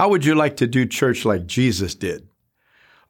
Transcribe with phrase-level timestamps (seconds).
[0.00, 2.26] How would you like to do church like Jesus did?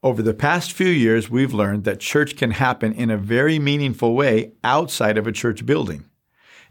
[0.02, 4.16] Over the past few years, we've learned that church can happen in a very meaningful
[4.16, 6.06] way outside of a church building.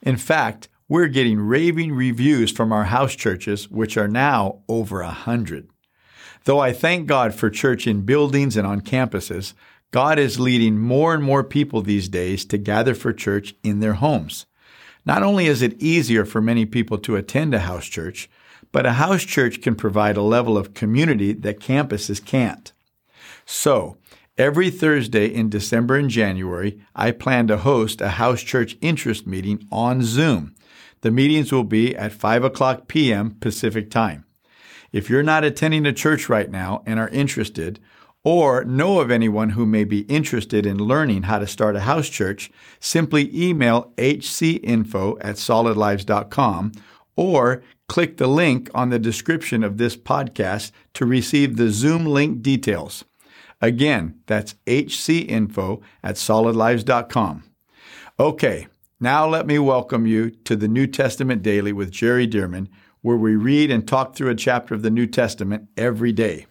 [0.01, 5.09] In fact, we're getting raving reviews from our house churches, which are now over a
[5.09, 5.69] hundred.
[6.43, 9.53] Though I thank God for church in buildings and on campuses,
[9.91, 13.93] God is leading more and more people these days to gather for church in their
[13.93, 14.47] homes.
[15.05, 18.29] Not only is it easier for many people to attend a house church,
[18.71, 22.71] but a house church can provide a level of community that campuses can't.
[23.45, 23.97] So,
[24.37, 29.67] every Thursday in December and January, I plan to host a house church interest meeting
[29.71, 30.55] on Zoom.
[31.01, 33.37] The meetings will be at 5 o'clock p.m.
[33.39, 34.25] Pacific time.
[34.91, 37.79] If you're not attending a church right now and are interested,
[38.23, 42.09] or know of anyone who may be interested in learning how to start a house
[42.09, 46.71] church, simply email hcinfo at solidlives.com
[47.15, 52.41] or click the link on the description of this podcast to receive the Zoom link
[52.41, 53.03] details.
[53.61, 57.43] Again, that's hcinfo at solidlives.com.
[58.17, 58.67] Okay,
[58.99, 62.69] now let me welcome you to the New Testament Daily with Jerry Dirmann,
[63.01, 66.45] where we read and talk through a chapter of the New Testament every day.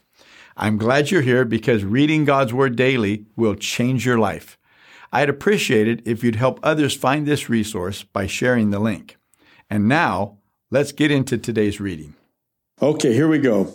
[0.56, 4.58] I'm glad you're here because reading God's Word daily will change your life.
[5.12, 9.16] I'd appreciate it if you'd help others find this resource by sharing the link.
[9.70, 10.37] And now,
[10.70, 12.14] let's get into today's reading.
[12.80, 13.74] Okay, here we go.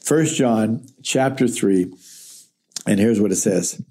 [0.00, 1.92] First John chapter 3
[2.86, 3.82] and here's what it says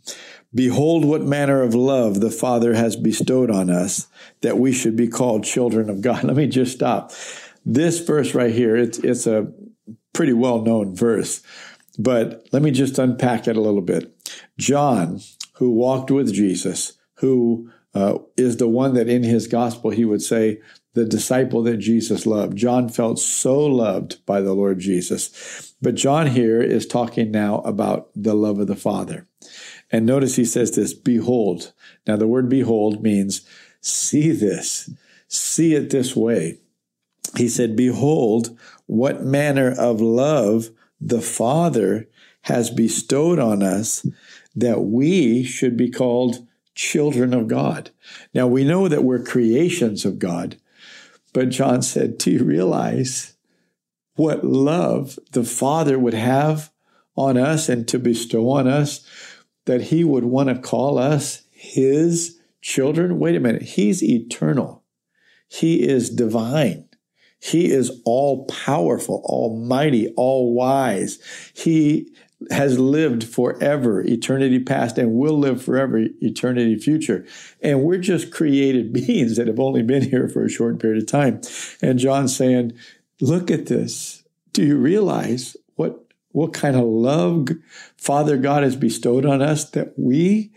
[0.53, 4.07] Behold, what manner of love the Father has bestowed on us
[4.41, 6.23] that we should be called children of God.
[6.25, 7.11] Let me just stop.
[7.65, 9.51] This verse right here, it's, it's a
[10.13, 11.41] pretty well known verse,
[11.97, 14.15] but let me just unpack it a little bit.
[14.57, 15.19] John,
[15.55, 20.21] who walked with Jesus, who uh, is the one that in his gospel he would
[20.21, 20.59] say,
[20.93, 22.55] the disciple that Jesus loved.
[22.55, 25.73] John felt so loved by the Lord Jesus.
[25.81, 29.27] But John here is talking now about the love of the Father.
[29.91, 31.73] And notice he says this, behold.
[32.07, 33.41] Now the word behold means
[33.81, 34.89] see this,
[35.27, 36.59] see it this way.
[37.35, 40.69] He said, behold, what manner of love
[41.01, 42.07] the Father
[42.43, 44.05] has bestowed on us
[44.55, 47.89] that we should be called children of God.
[48.33, 50.57] Now we know that we're creations of God,
[51.33, 53.35] but John said, Do you realize
[54.15, 56.71] what love the Father would have
[57.15, 59.05] on us and to bestow on us
[59.65, 63.19] that he would want to call us his children?
[63.19, 63.63] Wait a minute.
[63.63, 64.83] He's eternal,
[65.47, 66.89] he is divine.
[67.37, 71.19] He is all powerful, almighty, all wise.
[71.53, 72.11] He
[72.51, 77.25] has lived forever, eternity past, and will live forever, eternity future.
[77.61, 81.07] And we're just created beings that have only been here for a short period of
[81.07, 81.41] time.
[81.81, 82.73] And John's saying,
[83.21, 84.23] look at this.
[84.53, 87.49] Do you realize what, what kind of love
[87.97, 90.51] Father God has bestowed on us that we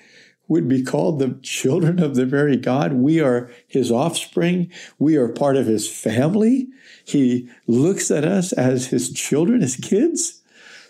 [0.46, 2.94] would be called the children of the very God?
[2.94, 4.72] We are his offspring.
[4.98, 6.68] We are part of his family.
[7.04, 10.37] He looks at us as his children, his kids.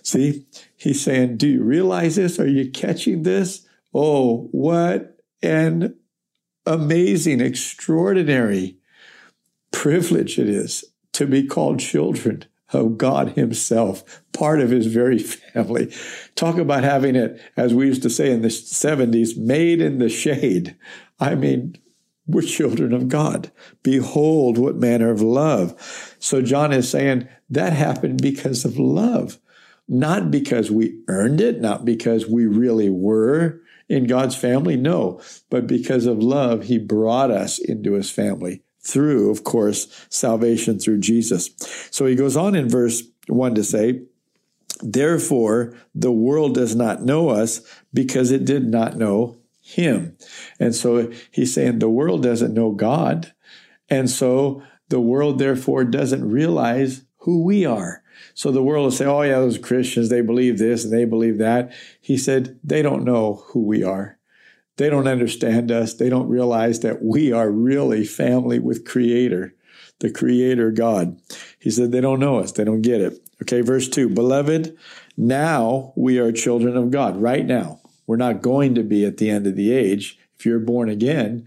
[0.08, 2.40] See, he's saying, Do you realize this?
[2.40, 3.66] Are you catching this?
[3.92, 5.96] Oh, what an
[6.64, 8.78] amazing, extraordinary
[9.70, 10.82] privilege it is
[11.12, 15.18] to be called children of God Himself, part of His very
[15.52, 15.92] family.
[16.34, 20.08] Talk about having it, as we used to say in the 70s, made in the
[20.08, 20.74] shade.
[21.20, 21.76] I mean,
[22.26, 23.52] we're children of God.
[23.82, 26.16] Behold, what manner of love.
[26.18, 29.38] So John is saying that happened because of love
[29.88, 35.66] not because we earned it, not because we really were in God's family, no, but
[35.66, 41.50] because of love, He brought us into His family through, of course, salvation through Jesus.
[41.90, 44.02] So he goes on in verse 1 to say,
[44.80, 47.60] Therefore, the world does not know us
[47.92, 50.16] because it did not know him.
[50.60, 53.32] And so he's saying the world doesn't know God.
[53.90, 58.02] And so the world, therefore, doesn't realize who we are.
[58.34, 61.38] So the world will say, oh, yeah, those Christians, they believe this and they believe
[61.38, 61.72] that.
[62.00, 64.18] He said, they don't know who we are.
[64.76, 65.94] They don't understand us.
[65.94, 69.54] They don't realize that we are really family with Creator,
[69.98, 71.20] the Creator God.
[71.58, 72.52] He said, they don't know us.
[72.52, 73.18] They don't get it.
[73.42, 74.76] Okay, verse 2 Beloved,
[75.16, 77.20] now we are children of God.
[77.20, 77.80] Right now.
[78.08, 80.18] We're not going to be at the end of the age.
[80.38, 81.46] If you're born again,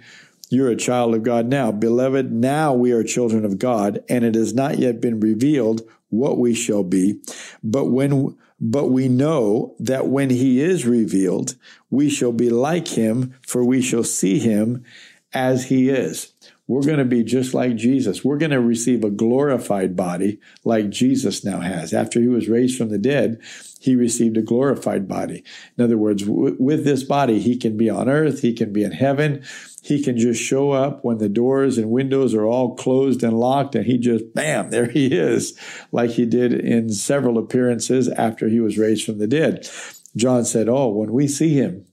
[0.51, 1.71] you're a child of God now.
[1.71, 6.37] Beloved, now we are children of God, and it has not yet been revealed what
[6.37, 7.19] we shall be.
[7.63, 11.55] But when, but we know that when he is revealed,
[11.89, 14.85] we shall be like him, for we shall see him
[15.33, 16.33] as he is.
[16.71, 18.23] We're going to be just like Jesus.
[18.23, 21.94] We're going to receive a glorified body like Jesus now has.
[21.94, 23.41] After he was raised from the dead,
[23.81, 25.44] he received a glorified body.
[25.77, 28.85] In other words, w- with this body, he can be on earth, he can be
[28.85, 29.44] in heaven,
[29.83, 33.75] he can just show up when the doors and windows are all closed and locked,
[33.75, 35.59] and he just, bam, there he is,
[35.91, 39.67] like he did in several appearances after he was raised from the dead.
[40.15, 41.85] John said, Oh, when we see him,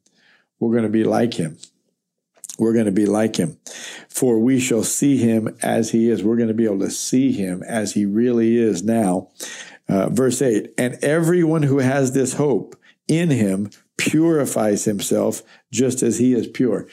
[0.60, 1.58] we're going to be like him.
[2.58, 3.58] We're going to be like him.
[4.08, 6.22] For we shall see him as he is.
[6.22, 9.28] We're going to be able to see him as he really is now.
[9.88, 12.76] Uh, verse 8 And everyone who has this hope
[13.06, 16.88] in him purifies himself just as he is pure.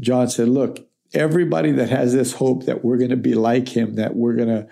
[0.00, 3.94] John said, Look, everybody that has this hope that we're going to be like him,
[3.94, 4.68] that we're going to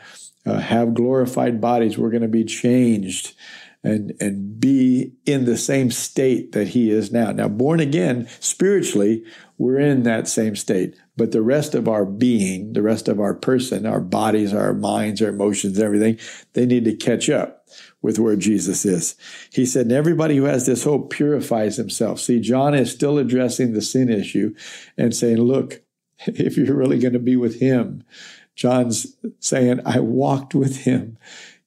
[0.46, 3.34] uh, have glorified bodies, we're going to be changed
[3.86, 7.30] and, and be in the same state that he is now.
[7.30, 9.24] Now, born again, spiritually,
[9.58, 10.96] we're in that same state.
[11.16, 15.22] But the rest of our being, the rest of our person, our bodies, our minds,
[15.22, 16.18] our emotions, everything,
[16.54, 17.68] they need to catch up
[18.02, 19.14] with where Jesus is.
[19.52, 22.18] He said, and everybody who has this hope purifies himself.
[22.18, 24.54] See, John is still addressing the sin issue
[24.98, 25.82] and saying, look,
[26.26, 28.02] if you're really going to be with him,
[28.56, 31.18] John's saying, I walked with him.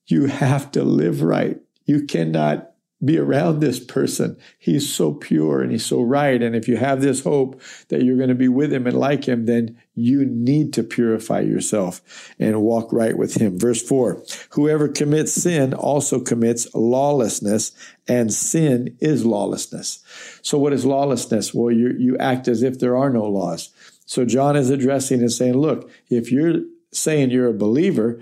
[0.05, 1.59] You have to live right.
[1.89, 2.67] You cannot
[3.03, 4.37] be around this person.
[4.59, 6.39] He's so pure and he's so right.
[6.43, 9.23] And if you have this hope that you're going to be with him and like
[9.25, 12.01] him, then you need to purify yourself
[12.37, 13.57] and walk right with him.
[13.57, 14.21] Verse four,
[14.51, 17.71] whoever commits sin also commits lawlessness
[18.07, 20.03] and sin is lawlessness.
[20.41, 21.53] So what is lawlessness?
[21.53, 23.69] Well, you, you act as if there are no laws.
[24.05, 28.19] So John is addressing and saying, look, if you're saying you're a believer,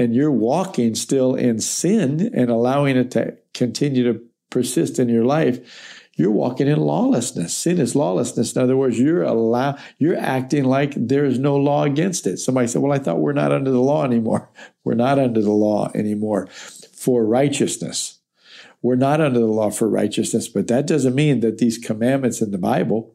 [0.00, 4.18] and you're walking still in sin and allowing it to continue to
[4.48, 7.54] persist in your life, you're walking in lawlessness.
[7.54, 8.56] Sin is lawlessness.
[8.56, 12.38] In other words, you're allow you're acting like there is no law against it.
[12.38, 14.48] Somebody said, "Well, I thought we're not under the law anymore."
[14.82, 18.18] We're not under the law anymore for righteousness.
[18.80, 22.50] We're not under the law for righteousness, but that doesn't mean that these commandments in
[22.50, 23.14] the Bible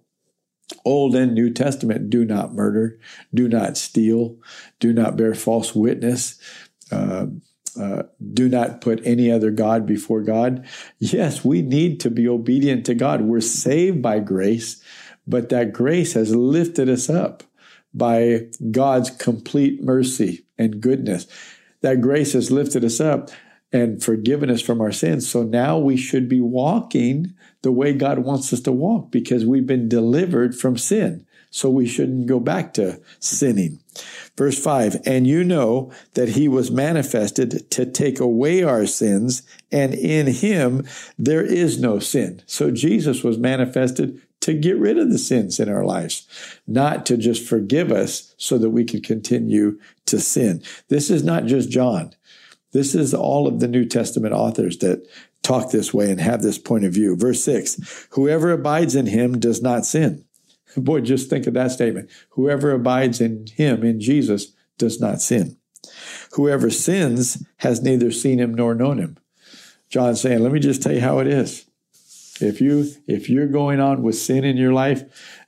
[0.83, 2.99] Old and New Testament do not murder,
[3.33, 4.37] do not steal,
[4.79, 6.39] do not bear false witness,
[6.91, 7.27] uh,
[8.33, 10.65] do not put any other God before God.
[10.99, 13.21] Yes, we need to be obedient to God.
[13.21, 14.81] We're saved by grace,
[15.27, 17.43] but that grace has lifted us up
[17.93, 21.27] by God's complete mercy and goodness.
[21.81, 23.29] That grace has lifted us up
[23.71, 25.29] and forgiven us from our sins.
[25.29, 29.67] So now we should be walking the way God wants us to walk because we've
[29.67, 31.24] been delivered from sin.
[31.55, 33.79] So we shouldn't go back to sinning.
[34.35, 39.41] Verse 5 And you know that he was manifested to take away our sins,
[39.71, 40.85] and in him
[41.17, 42.41] there is no sin.
[42.45, 46.27] So Jesus was manifested to get rid of the sins in our lives,
[46.67, 50.61] not to just forgive us so that we could continue to sin.
[50.89, 52.13] This is not just John.
[52.73, 55.07] This is all of the New Testament authors that
[55.41, 57.15] talk this way and have this point of view.
[57.15, 60.25] Verse 6 Whoever abides in him does not sin.
[60.75, 62.09] Boy, just think of that statement.
[62.31, 65.57] Whoever abides in him, in Jesus, does not sin.
[66.33, 69.17] Whoever sins has neither seen him nor known him.
[69.89, 71.65] John's saying, let me just tell you how it is.
[72.41, 75.03] If you if you're going on with sin in your life,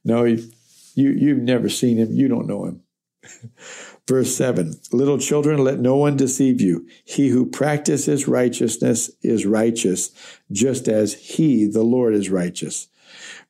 [0.05, 0.49] no, you
[0.95, 2.83] you've never seen him, you don't know him.
[4.07, 6.87] Verse 7 Little children, let no one deceive you.
[7.03, 10.11] He who practices righteousness is righteous,
[10.51, 12.87] just as he, the Lord, is righteous.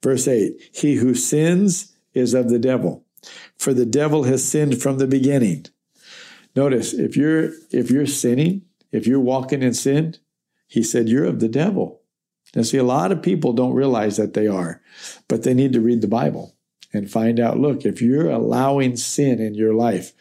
[0.01, 3.05] Verse 8 He who sins is of the devil,
[3.57, 5.65] for the devil has sinned from the beginning.
[6.55, 10.15] Notice if you're if you're sinning, if you're walking in sin,
[10.67, 12.01] he said you're of the devil.
[12.55, 14.81] Now see, a lot of people don't realize that they are,
[15.27, 16.55] but they need to read the Bible
[16.93, 20.13] and find out, look, if you're allowing sin in your life,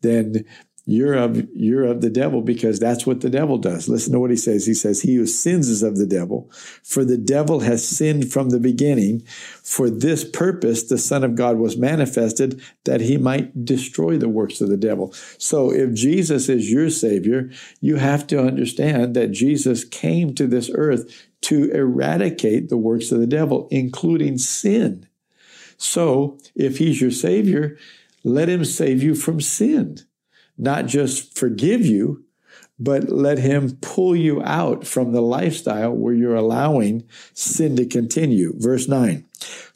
[0.00, 0.44] then
[0.92, 3.88] you're of you're of the devil because that's what the devil does.
[3.88, 4.66] Listen to what he says.
[4.66, 6.50] He says, He who sins is of the devil,
[6.82, 9.22] for the devil has sinned from the beginning.
[9.62, 14.60] For this purpose the Son of God was manifested that he might destroy the works
[14.60, 15.12] of the devil.
[15.38, 20.70] So if Jesus is your Savior, you have to understand that Jesus came to this
[20.74, 25.08] earth to eradicate the works of the devil, including sin.
[25.78, 27.78] So if he's your Savior,
[28.22, 29.98] let him save you from sin
[30.58, 32.24] not just forgive you,
[32.78, 38.52] but let him pull you out from the lifestyle where you're allowing sin to continue.
[38.56, 39.24] Verse 9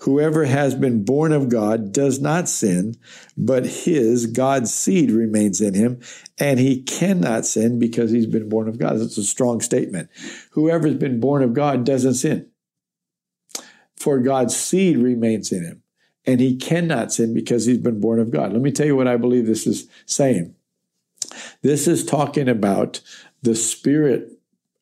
[0.00, 2.96] Whoever has been born of God does not sin,
[3.36, 6.00] but his, God's seed remains in him,
[6.38, 8.98] and he cannot sin because he's been born of God.
[8.98, 10.10] That's a strong statement.
[10.52, 12.48] Whoever's been born of God doesn't sin,
[13.94, 15.82] for God's seed remains in him
[16.26, 18.52] and he cannot sin because he's been born of God.
[18.52, 20.55] Let me tell you what I believe this is saying.
[21.62, 23.00] This is talking about
[23.42, 24.32] the spirit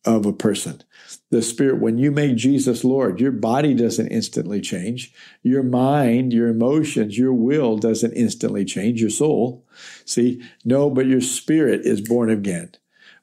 [0.05, 0.83] of a person.
[1.31, 5.13] The spirit, when you make Jesus Lord, your body doesn't instantly change.
[5.43, 9.67] Your mind, your emotions, your will doesn't instantly change, your soul.
[10.05, 12.73] See, no, but your spirit is born again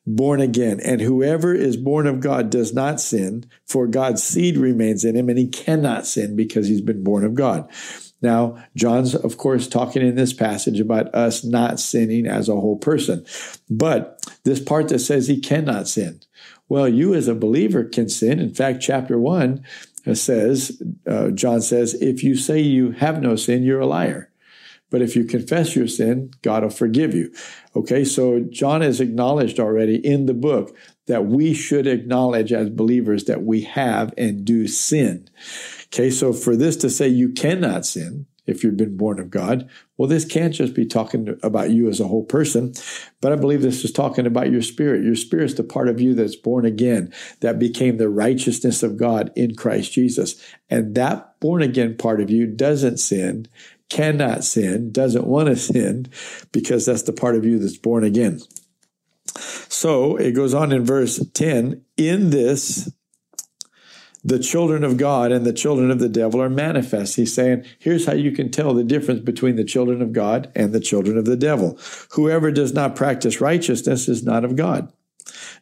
[0.06, 0.80] born again.
[0.80, 5.30] And whoever is born of God does not sin, for God's seed remains in him,
[5.30, 7.70] and he cannot sin because he's been born of God.
[8.22, 12.78] Now, John's, of course, talking in this passage about us not sinning as a whole
[12.78, 13.26] person.
[13.70, 16.22] But this part that says he cannot sin,
[16.70, 18.40] well, you as a believer can sin.
[18.40, 19.66] In fact, chapter one
[20.14, 24.32] says, uh, John says, if you say you have no sin, you're a liar.
[24.90, 27.34] But if you confess your sin, God will forgive you.
[27.76, 30.76] Okay, so John has acknowledged already in the book
[31.08, 35.30] that we should acknowledge as believers that we have and do sin.
[35.94, 39.70] Okay, so for this to say you cannot sin if you've been born of God,
[39.98, 42.74] well, this can't just be talking about you as a whole person,
[43.20, 45.04] but I believe this is talking about your spirit.
[45.04, 49.32] Your spirit's the part of you that's born again, that became the righteousness of God
[49.36, 50.42] in Christ Jesus.
[50.70, 53.48] And that born again part of you doesn't sin,
[53.90, 56.08] cannot sin, doesn't want to sin,
[56.52, 58.40] because that's the part of you that's born again.
[59.36, 62.92] So it goes on in verse 10 in this,
[64.24, 67.16] the children of God and the children of the devil are manifest.
[67.16, 70.74] He's saying, here's how you can tell the difference between the children of God and
[70.74, 71.78] the children of the devil.
[72.12, 74.92] Whoever does not practice righteousness is not of God,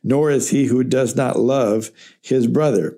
[0.03, 2.97] nor is he who does not love his brother.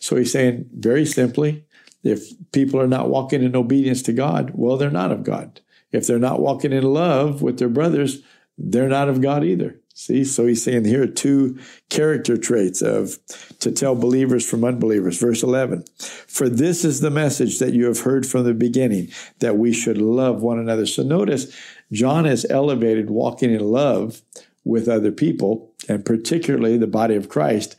[0.00, 1.64] So he's saying very simply,
[2.02, 5.60] if people are not walking in obedience to God, well, they're not of God.
[5.92, 8.22] If they're not walking in love with their brothers,
[8.56, 9.80] they're not of God either.
[10.00, 11.58] See, so he's saying here are two
[11.90, 13.18] character traits of
[13.58, 15.18] to tell believers from unbelievers.
[15.18, 19.08] Verse 11 For this is the message that you have heard from the beginning,
[19.40, 20.86] that we should love one another.
[20.86, 21.54] So notice,
[21.92, 24.22] John has elevated walking in love
[24.64, 27.76] with other people, and particularly the body of Christ,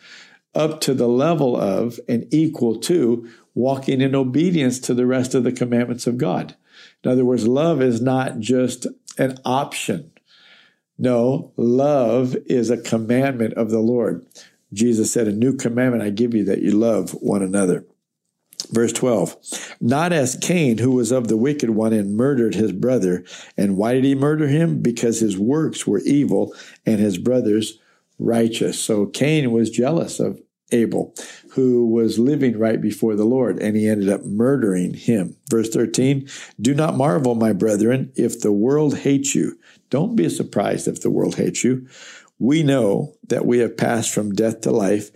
[0.53, 5.43] up to the level of and equal to walking in obedience to the rest of
[5.43, 6.55] the commandments of God.
[7.03, 8.85] In other words, love is not just
[9.17, 10.10] an option.
[11.01, 14.23] No, love is a commandment of the Lord.
[14.71, 17.87] Jesus said, A new commandment I give you that you love one another.
[18.69, 23.25] Verse 12, not as Cain, who was of the wicked one and murdered his brother.
[23.57, 24.83] And why did he murder him?
[24.83, 26.53] Because his works were evil
[26.85, 27.79] and his brothers
[28.19, 28.79] righteous.
[28.79, 30.39] So Cain was jealous of
[30.71, 31.15] Abel,
[31.53, 35.35] who was living right before the Lord, and he ended up murdering him.
[35.49, 36.29] Verse 13
[36.61, 39.57] Do not marvel, my brethren, if the world hates you.
[39.91, 41.87] Don't be surprised if the world hates you.
[42.39, 45.11] We know that we have passed from death to life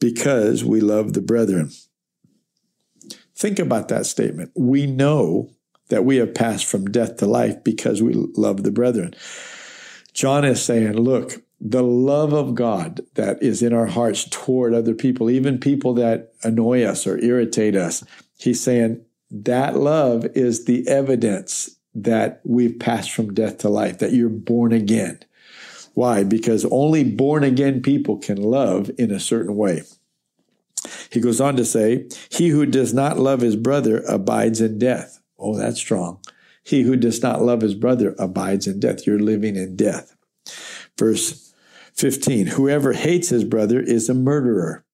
[0.00, 1.70] because we love the brethren.
[3.36, 4.52] Think about that statement.
[4.56, 5.50] We know
[5.88, 9.14] that we have passed from death to life because we love the brethren.
[10.14, 14.94] John is saying, look, the love of God that is in our hearts toward other
[14.94, 18.04] people, even people that annoy us or irritate us.
[18.38, 24.12] He's saying that love is the evidence that we've passed from death to life, that
[24.12, 25.20] you're born again.
[25.94, 26.24] Why?
[26.24, 29.82] Because only born again people can love in a certain way.
[31.10, 35.20] He goes on to say, He who does not love his brother abides in death.
[35.38, 36.20] Oh, that's strong.
[36.64, 39.06] He who does not love his brother abides in death.
[39.06, 40.16] You're living in death.
[40.98, 41.52] Verse
[41.94, 42.46] 15.
[42.46, 44.84] Whoever hates his brother is a murderer.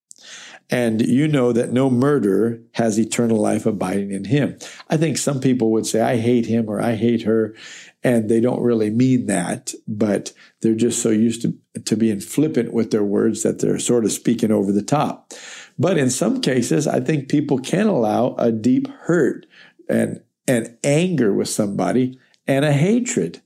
[0.71, 4.59] And you know that no murderer has eternal life abiding in him.
[4.91, 7.55] I think some people would say, I hate him or I hate her.
[8.05, 12.73] And they don't really mean that, but they're just so used to, to being flippant
[12.73, 15.33] with their words that they're sort of speaking over the top.
[15.79, 19.47] But in some cases, I think people can allow a deep hurt
[19.89, 23.41] and, and anger with somebody and a hatred.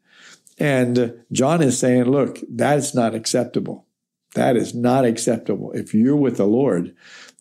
[0.58, 3.86] And John is saying, look, that's not acceptable.
[4.34, 5.72] That is not acceptable.
[5.72, 6.94] If you're with the Lord,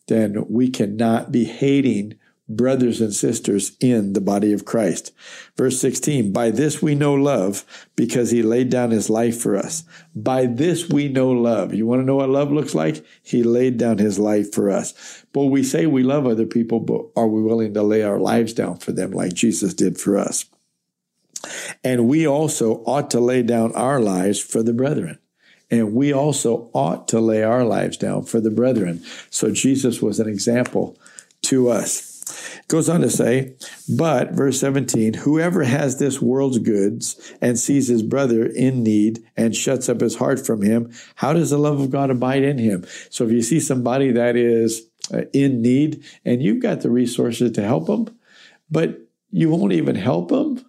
[0.07, 2.15] then we cannot be hating
[2.55, 5.11] brothers and sisters in the body of Christ.
[5.55, 7.63] Verse 16, by this we know love
[7.95, 9.83] because he laid down his life for us.
[10.15, 11.73] By this we know love.
[11.73, 13.05] You want to know what love looks like?
[13.23, 15.25] He laid down his life for us.
[15.31, 18.53] But we say we love other people, but are we willing to lay our lives
[18.53, 20.45] down for them like Jesus did for us?
[21.83, 25.19] And we also ought to lay down our lives for the brethren.
[25.71, 29.03] And we also ought to lay our lives down for the brethren.
[29.29, 30.97] So Jesus was an example
[31.43, 32.11] to us.
[32.59, 33.55] It goes on to say,
[33.89, 39.55] but, verse 17, whoever has this world's goods and sees his brother in need and
[39.55, 42.85] shuts up his heart from him, how does the love of God abide in him?
[43.09, 47.51] So if you see somebody that is uh, in need and you've got the resources
[47.53, 48.17] to help them,
[48.69, 48.99] but
[49.31, 50.65] you won't even help them.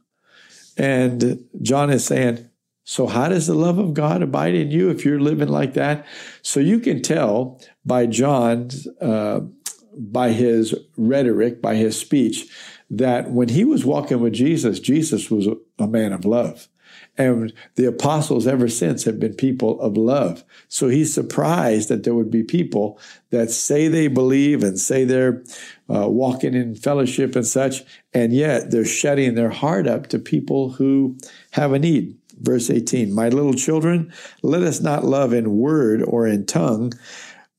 [0.77, 2.49] And John is saying,
[2.85, 6.05] so, how does the love of God abide in you if you're living like that?
[6.43, 9.41] So, you can tell by John's, uh,
[9.97, 12.49] by his rhetoric, by his speech,
[12.91, 15.49] that when he was walking with Jesus, Jesus was
[15.79, 16.69] a man of love.
[17.19, 20.45] And the apostles ever since have been people of love.
[20.69, 22.99] So he's surprised that there would be people
[23.31, 25.43] that say they believe and say they're
[25.95, 27.83] uh, walking in fellowship and such,
[28.15, 31.19] and yet they're shutting their heart up to people who
[31.51, 32.17] have a need.
[32.43, 36.93] Verse 18 My little children, let us not love in word or in tongue,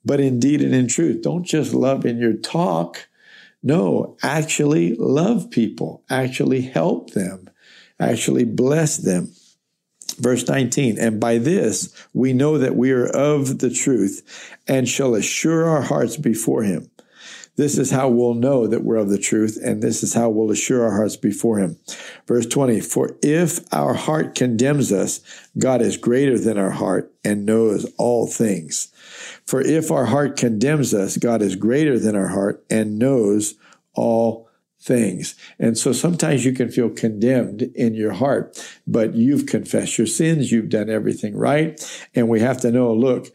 [0.03, 1.21] but in deed and in truth.
[1.21, 3.07] Don't just love in your talk.
[3.63, 7.49] No, actually love people, actually help them,
[7.97, 9.31] actually bless them.
[10.17, 15.15] Verse 19, and by this we know that we are of the truth and shall
[15.15, 16.91] assure our hearts before him.
[17.55, 20.51] This is how we'll know that we're of the truth, and this is how we'll
[20.51, 21.77] assure our hearts before Him.
[22.27, 25.21] Verse 20 For if our heart condemns us,
[25.57, 28.87] God is greater than our heart and knows all things.
[29.45, 33.55] For if our heart condemns us, God is greater than our heart and knows
[33.93, 34.49] all
[34.83, 35.35] things.
[35.59, 40.51] And so sometimes you can feel condemned in your heart, but you've confessed your sins,
[40.51, 41.79] you've done everything right.
[42.15, 43.31] And we have to know look,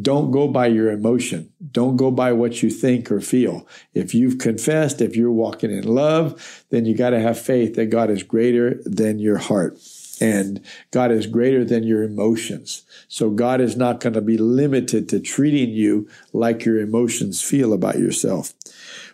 [0.00, 1.50] don't go by your emotion.
[1.70, 3.66] Don't go by what you think or feel.
[3.94, 7.86] If you've confessed, if you're walking in love, then you got to have faith that
[7.86, 9.78] God is greater than your heart
[10.22, 10.60] and
[10.92, 12.84] God is greater than your emotions.
[13.08, 17.72] So God is not going to be limited to treating you like your emotions feel
[17.72, 18.54] about yourself.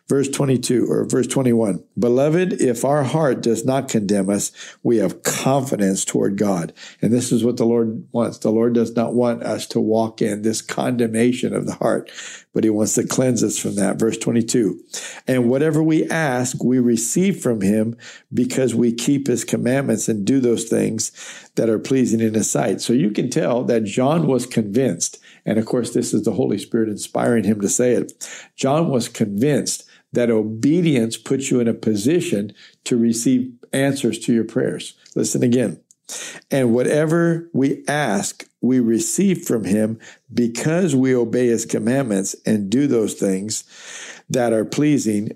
[0.08, 1.84] Verse 22 or verse 21.
[1.98, 6.72] Beloved, if our heart does not condemn us, we have confidence toward God.
[7.02, 8.38] And this is what the Lord wants.
[8.38, 12.10] The Lord does not want us to walk in this condemnation of the heart,
[12.54, 13.98] but he wants to cleanse us from that.
[13.98, 14.80] Verse 22.
[15.26, 17.94] And whatever we ask, we receive from him
[18.32, 21.12] because we keep his commandments and do those things
[21.56, 22.80] that are pleasing in his sight.
[22.80, 25.18] So you can tell that John was convinced.
[25.48, 28.12] And of course, this is the Holy Spirit inspiring him to say it.
[28.54, 32.52] John was convinced that obedience puts you in a position
[32.84, 34.92] to receive answers to your prayers.
[35.14, 35.80] Listen again.
[36.50, 39.98] And whatever we ask, we receive from him
[40.32, 43.64] because we obey his commandments and do those things
[44.28, 45.30] that are pleasing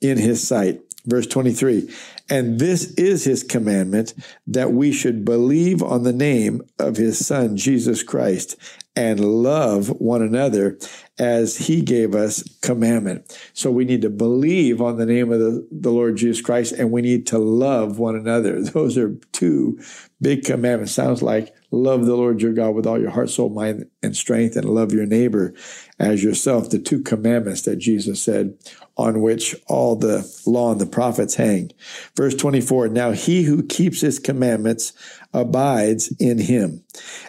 [0.00, 0.80] in his sight.
[1.04, 1.90] Verse 23
[2.30, 4.14] And this is his commandment
[4.46, 8.56] that we should believe on the name of his son, Jesus Christ,
[8.98, 10.76] and love one another
[11.18, 13.36] as he gave us commandment.
[13.52, 16.90] So we need to believe on the name of the, the Lord Jesus Christ and
[16.90, 18.62] we need to love one another.
[18.62, 19.80] Those are two
[20.20, 20.92] big commandments.
[20.92, 24.56] Sounds like love the Lord your God with all your heart, soul, mind, and strength,
[24.56, 25.54] and love your neighbor
[25.98, 26.70] as yourself.
[26.70, 28.56] The two commandments that Jesus said
[28.96, 31.70] on which all the law and the prophets hang.
[32.16, 32.88] Verse 24.
[32.88, 34.92] Now he who keeps his commandments
[35.32, 36.82] abides in him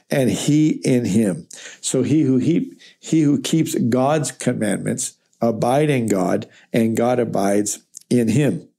[0.09, 1.47] and he in him.
[1.81, 2.78] So he who he,
[3.09, 8.69] he who keeps God's commandments abide in God and God abides in him.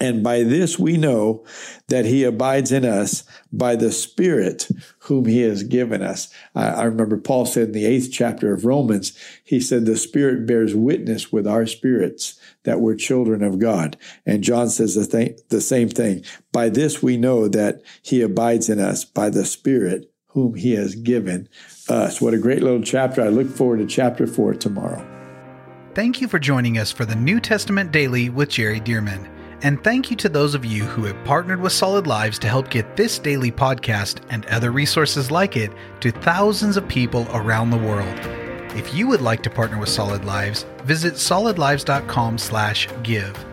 [0.00, 1.44] And by this we know
[1.88, 4.68] that he abides in us by the Spirit
[5.00, 6.32] whom he has given us.
[6.54, 9.12] I, remember Paul said in the eighth chapter of Romans,
[9.44, 13.98] he said, the Spirit bears witness with our spirits that we're children of God.
[14.24, 16.24] And John says the, th- the same thing.
[16.50, 20.94] By this we know that he abides in us by the Spirit whom he has
[20.94, 21.48] given
[21.88, 22.20] us.
[22.20, 23.22] What a great little chapter.
[23.22, 25.06] I look forward to chapter four tomorrow.
[25.94, 29.28] Thank you for joining us for the New Testament Daily with Jerry Dirmann.
[29.62, 32.70] And thank you to those of you who have partnered with Solid Lives to help
[32.70, 37.76] get this daily podcast and other resources like it to thousands of people around the
[37.76, 38.18] world.
[38.76, 43.46] If you would like to partner with Solid Lives, visit solidlives.com/give.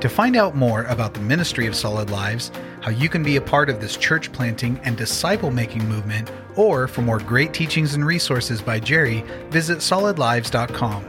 [0.00, 2.50] To find out more about the ministry of Solid Lives,
[2.84, 6.86] how you can be a part of this church planting and disciple making movement, or
[6.86, 11.02] for more great teachings and resources by Jerry, visit solidlives.com.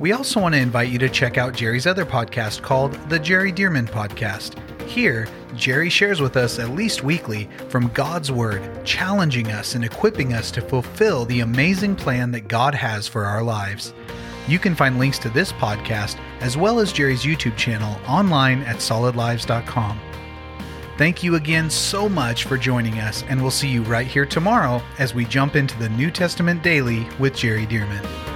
[0.00, 3.52] We also want to invite you to check out Jerry's other podcast called The Jerry
[3.52, 4.58] Dirmann Podcast.
[4.88, 10.32] Here, Jerry shares with us at least weekly from God's Word, challenging us and equipping
[10.32, 13.94] us to fulfill the amazing plan that God has for our lives.
[14.48, 18.78] You can find links to this podcast as well as Jerry's YouTube channel online at
[18.78, 20.00] solidlives.com.
[20.96, 24.80] Thank you again so much for joining us, and we'll see you right here tomorrow
[24.98, 28.33] as we jump into the New Testament Daily with Jerry Dirmann.